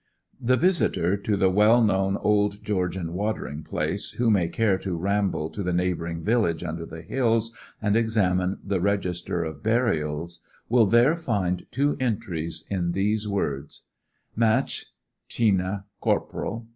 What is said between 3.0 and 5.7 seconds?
watering place, who may care to ramble to